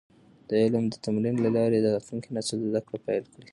د 0.49 0.51
علم 0.63 0.85
د 0.89 0.95
تمرین 1.05 1.35
له 1.45 1.49
لارې 1.57 1.79
د 1.81 1.87
راتلونکي 1.95 2.29
نسل 2.35 2.57
زده 2.67 2.81
کړه 2.87 2.97
پېل 3.05 3.25
کیږي. 3.33 3.49